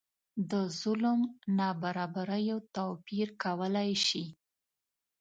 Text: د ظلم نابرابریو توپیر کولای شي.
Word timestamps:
د 0.51 0.53
ظلم 0.79 1.19
نابرابریو 1.57 2.57
توپیر 2.75 3.27
کولای 3.43 3.91
شي. 4.07 4.25